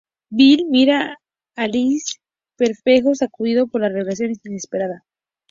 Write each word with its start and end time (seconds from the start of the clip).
Bill 0.31 0.65
mira 0.67 0.97
a 1.13 1.21
Alice 1.61 2.17
perplejo, 2.57 3.13
sacudido 3.13 3.67
por 3.67 3.81
la 3.81 3.89
revelación 3.89 4.31
inesperada. 4.45 5.05